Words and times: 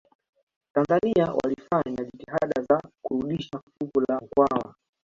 tanzania 0.73 1.33
walifanya 1.43 2.03
jitihada 2.05 2.61
za 2.69 2.81
kurudisha 3.05 3.59
fuvu 3.79 4.05
la 4.09 4.19
mkwawa 4.19 4.75